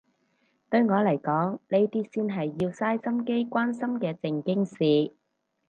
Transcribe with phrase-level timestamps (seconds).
[0.71, 5.13] 對我嚟講呢啲先係要嘥心機關心嘅正經事